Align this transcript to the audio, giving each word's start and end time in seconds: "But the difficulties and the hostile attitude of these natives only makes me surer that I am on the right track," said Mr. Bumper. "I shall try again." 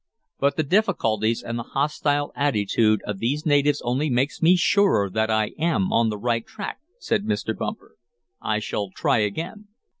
"But 0.39 0.57
the 0.57 0.63
difficulties 0.63 1.43
and 1.43 1.59
the 1.59 1.77
hostile 1.77 2.31
attitude 2.35 3.03
of 3.05 3.19
these 3.19 3.45
natives 3.45 3.83
only 3.85 4.09
makes 4.09 4.41
me 4.41 4.55
surer 4.55 5.11
that 5.11 5.29
I 5.29 5.51
am 5.59 5.93
on 5.93 6.09
the 6.09 6.17
right 6.17 6.43
track," 6.43 6.79
said 6.97 7.23
Mr. 7.25 7.55
Bumper. 7.55 7.97
"I 8.41 8.57
shall 8.57 8.89
try 8.89 9.19
again." 9.19 9.67